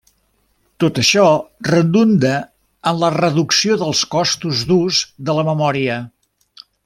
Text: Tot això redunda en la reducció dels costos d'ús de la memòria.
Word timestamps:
Tot 0.83 0.99
això 1.01 1.25
redunda 1.67 2.31
en 2.93 2.99
la 3.05 3.11
reducció 3.17 3.77
dels 3.83 4.03
costos 4.17 4.65
d'ús 4.71 5.03
de 5.29 5.41
la 5.41 5.45
memòria. 5.53 6.01